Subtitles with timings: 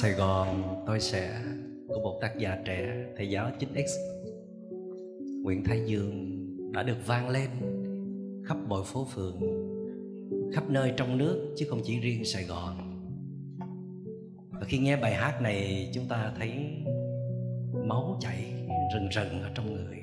[0.00, 1.42] Sài Gòn, tôi sẽ
[1.88, 3.86] của một tác giả trẻ, thầy giáo 9X
[5.42, 6.38] Nguyễn Thái Dương
[6.72, 7.48] đã được vang lên
[8.44, 9.40] khắp mọi phố phường,
[10.54, 12.76] khắp nơi trong nước, chứ không chỉ riêng Sài Gòn.
[14.50, 16.50] Và khi nghe bài hát này, chúng ta thấy
[17.84, 18.44] máu chảy
[18.94, 19.98] rần rần ở trong người.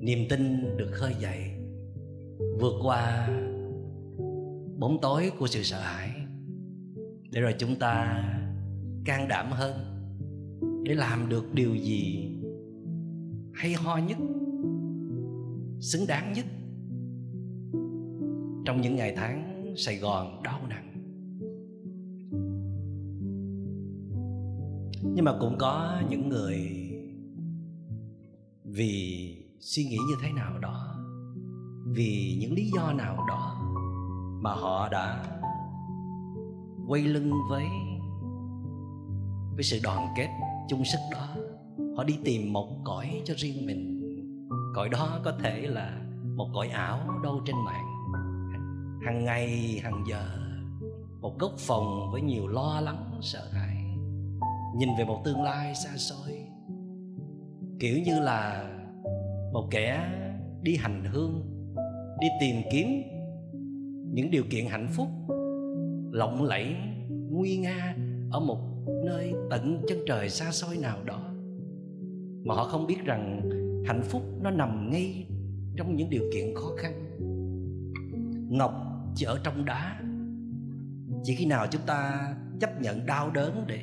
[0.00, 1.50] Niềm tin được khơi dậy,
[2.60, 3.28] vượt qua
[4.78, 6.23] bóng tối của sự sợ hãi
[7.34, 8.24] để rồi chúng ta
[9.04, 9.74] can đảm hơn,
[10.84, 12.30] để làm được điều gì
[13.54, 14.18] hay ho nhất,
[15.80, 16.46] xứng đáng nhất
[18.64, 20.90] trong những ngày tháng sài gòn đau nặng.
[25.14, 26.58] Nhưng mà cũng có những người
[28.64, 30.94] vì suy nghĩ như thế nào đó,
[31.86, 33.72] vì những lý do nào đó
[34.42, 35.33] mà họ đã
[36.88, 37.66] quay lưng với
[39.54, 40.28] với sự đoàn kết
[40.68, 41.28] chung sức đó.
[41.96, 44.00] Họ đi tìm một cõi cho riêng mình.
[44.74, 46.00] Cõi đó có thể là
[46.36, 47.86] một cõi ảo đâu trên mạng.
[49.04, 50.28] Hàng ngày hàng giờ,
[51.20, 53.76] một góc phòng với nhiều lo lắng, sợ hãi.
[54.76, 56.38] Nhìn về một tương lai xa xôi.
[57.80, 58.70] Kiểu như là
[59.52, 60.10] một kẻ
[60.62, 61.42] đi hành hương,
[62.20, 63.02] đi tìm kiếm
[64.12, 65.08] những điều kiện hạnh phúc
[66.14, 66.76] lộng lẫy
[67.08, 67.96] nguy nga
[68.30, 68.58] ở một
[69.04, 71.34] nơi tận chân trời xa xôi nào đó.
[72.44, 73.50] Mà họ không biết rằng
[73.86, 75.26] hạnh phúc nó nằm ngay
[75.76, 76.92] trong những điều kiện khó khăn.
[78.50, 78.72] Ngọc
[79.14, 80.00] chỉ ở trong đá.
[81.22, 82.28] Chỉ khi nào chúng ta
[82.60, 83.80] chấp nhận đau đớn để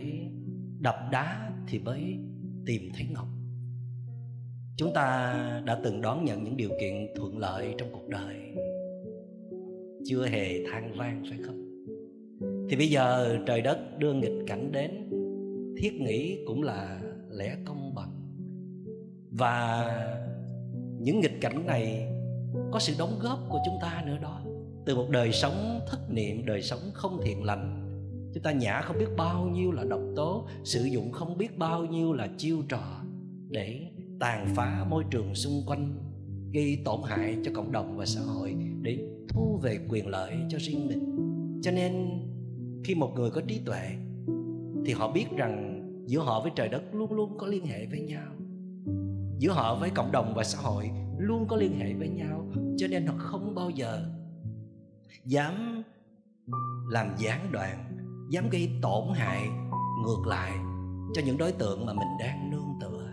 [0.79, 2.17] đập đá thì mới
[2.65, 3.27] tìm thấy ngọc.
[4.77, 5.33] Chúng ta
[5.65, 8.35] đã từng đón nhận những điều kiện thuận lợi trong cuộc đời.
[10.05, 11.60] Chưa hề than vang, phải không?
[12.71, 14.91] Thì bây giờ trời đất đưa nghịch cảnh đến,
[15.77, 17.01] thiết nghĩ cũng là
[17.31, 18.11] lẽ công bằng.
[19.31, 19.85] Và
[20.99, 22.07] những nghịch cảnh này
[22.71, 24.41] có sự đóng góp của chúng ta nữa đó.
[24.85, 27.87] Từ một đời sống thất niệm, đời sống không thiện lành,
[28.33, 31.85] chúng ta nhả không biết bao nhiêu là độc tố, sử dụng không biết bao
[31.85, 33.01] nhiêu là chiêu trò
[33.49, 33.81] để
[34.19, 35.95] tàn phá môi trường xung quanh,
[36.53, 40.57] gây tổn hại cho cộng đồng và xã hội, để thu về quyền lợi cho
[40.61, 41.17] riêng mình.
[41.63, 42.09] Cho nên
[42.83, 43.95] khi một người có trí tuệ,
[44.85, 48.01] thì họ biết rằng giữa họ với trời đất luôn luôn có liên hệ với
[48.01, 48.31] nhau.
[49.37, 52.45] Giữa họ với cộng đồng và xã hội luôn có liên hệ với nhau,
[52.77, 54.05] cho nên họ không bao giờ
[55.25, 55.83] dám
[56.89, 57.97] làm gián đoạn,
[58.31, 59.47] dám gây tổn hại
[60.03, 60.51] ngược lại
[61.13, 63.07] cho những đối tượng mà mình đang nương tựa.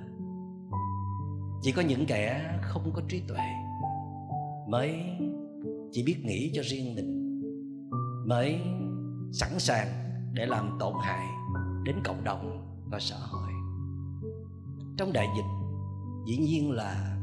[1.62, 3.44] Chỉ có những kẻ không có trí tuệ
[4.68, 4.94] mới
[5.92, 7.40] chỉ biết nghĩ cho riêng mình,
[8.26, 8.60] mới
[9.32, 9.88] sẵn sàng
[10.32, 11.26] để làm tổn hại
[11.84, 13.52] đến cộng đồng và xã hội.
[14.96, 15.68] Trong đại dịch,
[16.26, 17.18] dĩ nhiên là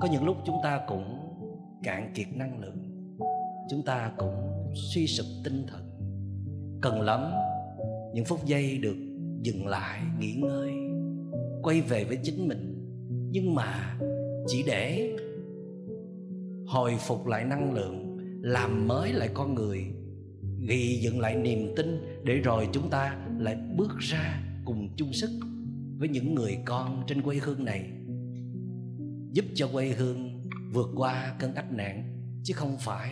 [0.00, 1.18] có những lúc chúng ta cũng
[1.82, 2.76] cạn kiệt năng lượng,
[3.70, 4.34] chúng ta cũng
[4.74, 5.90] suy sụp tinh thần.
[6.82, 7.30] Cần lắm,
[8.14, 8.96] những phút giây được
[9.42, 10.72] dừng lại, nghỉ ngơi,
[11.62, 12.76] quay về với chính mình.
[13.32, 13.98] Nhưng mà
[14.46, 15.16] chỉ để
[16.66, 19.86] hồi phục lại năng lượng, làm mới lại con người
[20.68, 25.30] ghi dựng lại niềm tin để rồi chúng ta lại bước ra cùng chung sức
[25.98, 27.90] với những người con trên quê hương này.
[29.32, 32.04] Giúp cho quê hương vượt qua cơn ách nạn,
[32.44, 33.10] chứ không phải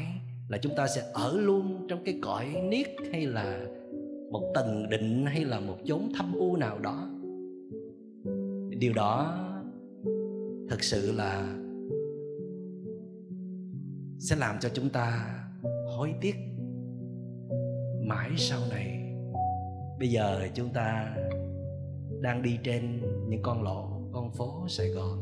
[0.48, 3.66] là chúng ta sẽ ở luôn trong cái cõi niết hay là
[4.32, 7.10] một tầng định hay là một chốn thâm u nào đó.
[8.78, 9.44] Điều đó
[10.68, 11.56] thật sự là
[14.18, 15.34] sẽ làm cho chúng ta
[15.96, 16.34] hối tiếc
[18.08, 19.14] mãi sau này.
[19.98, 21.16] Bây giờ chúng ta
[22.20, 25.18] đang đi trên những con lộ, con phố sài gòn.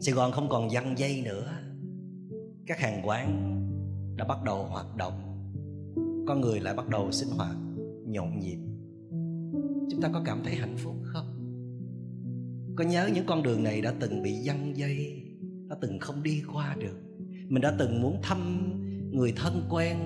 [0.00, 1.52] Sài gòn không còn văng dây nữa.
[2.66, 3.60] Các hàng quán
[4.16, 5.20] đã bắt đầu hoạt động.
[6.28, 7.56] Con người lại bắt đầu sinh hoạt
[8.06, 8.58] nhộn nhịp.
[9.90, 11.26] Chúng ta có cảm thấy hạnh phúc không?
[12.76, 15.22] Có nhớ những con đường này đã từng bị văng dây,
[15.68, 16.96] đã từng không đi qua được.
[17.48, 18.70] Mình đã từng muốn thăm
[19.12, 19.96] người thân quen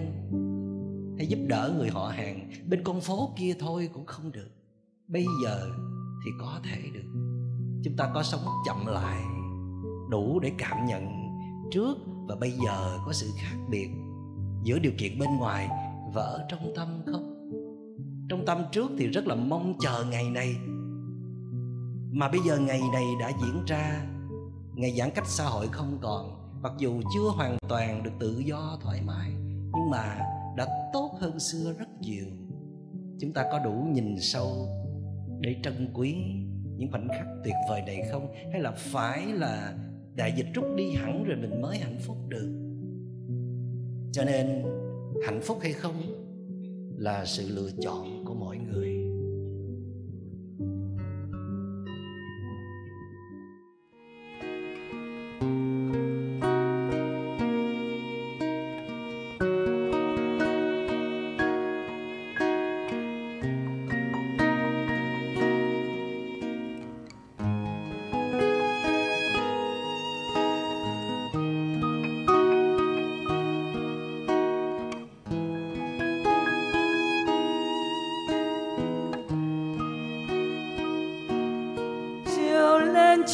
[1.18, 2.50] hay giúp đỡ người họ hàng.
[2.68, 4.48] Bên con phố kia thôi cũng không được.
[5.08, 5.68] Bây giờ
[6.24, 7.08] thì có thể được.
[7.84, 9.22] Chúng ta có sống chậm lại,
[10.10, 11.28] đủ để cảm nhận
[11.70, 11.98] trước
[12.28, 13.88] và bây giờ có sự khác biệt
[14.62, 15.68] giữa điều kiện bên ngoài
[16.14, 17.34] và ở trong tâm không?
[18.28, 20.56] Trong tâm trước thì rất là mong chờ ngày này.
[22.12, 24.06] Mà bây giờ ngày này đã diễn ra,
[24.74, 28.78] ngày giãn cách xã hội không còn, mặc dù chưa hoàn toàn được tự do
[28.82, 30.18] thoải mái, nhưng mà
[30.58, 32.26] đã tốt hơn xưa rất nhiều.
[33.20, 34.68] Chúng ta có đủ nhìn sâu
[35.40, 36.14] để trân quý
[36.76, 38.34] những khoảnh khắc tuyệt vời này không?
[38.52, 39.74] Hay là phải là
[40.14, 42.54] đại dịch rút đi hẳn rồi mình mới hạnh phúc được?
[44.12, 44.62] Cho nên
[45.26, 45.94] hạnh phúc hay không
[46.96, 49.07] là sự lựa chọn của mỗi người.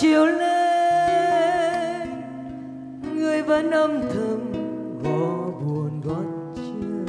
[0.00, 2.08] chiều lên.
[3.14, 4.52] Người vẫn âm thầm
[5.04, 6.24] gõ buồn gót
[6.56, 7.06] chân.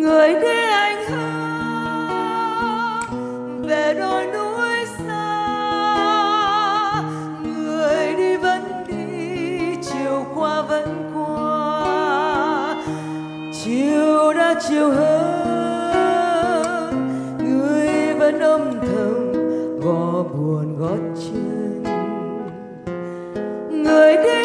[0.00, 2.42] Người đi anh hương
[3.68, 5.32] về đôi núi xa.
[7.44, 12.74] Người đi vẫn đi, chiều qua vẫn qua.
[13.64, 16.50] Chiều đã chiều hơn,
[17.38, 18.79] người vẫn âm
[20.22, 21.82] buồn gót chân.
[23.84, 24.39] Người đi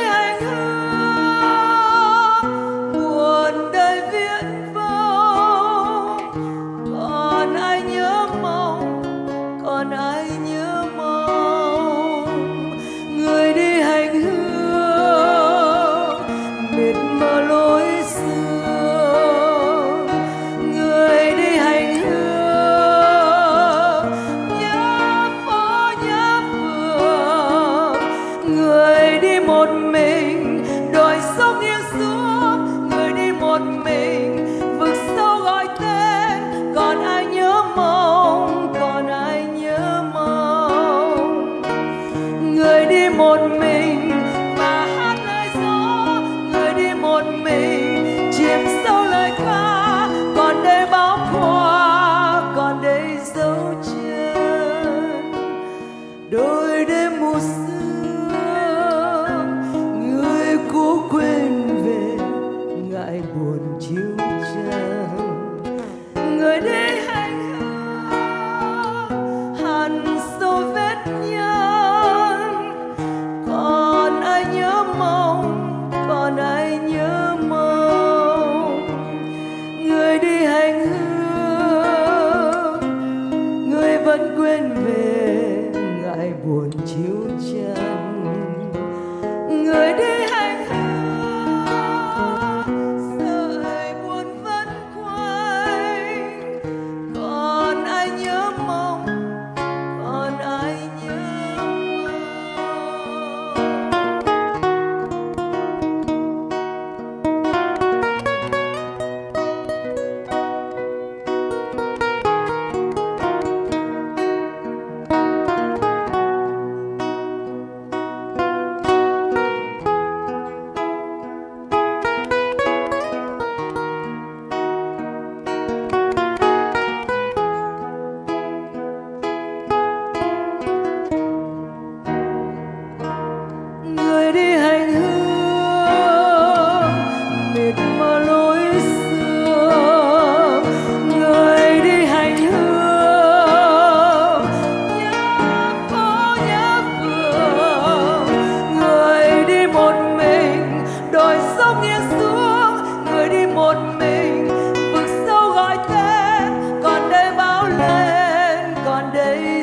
[29.74, 30.25] me
[63.96, 64.35] you.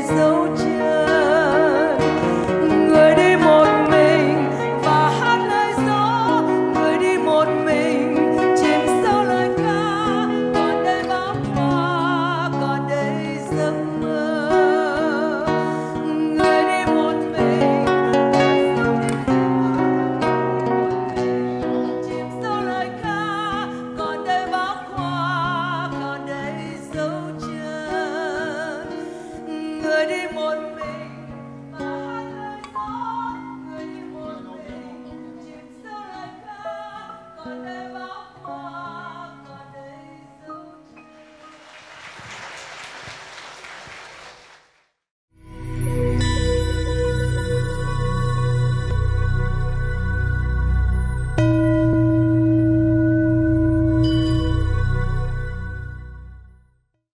[0.08, 0.61] though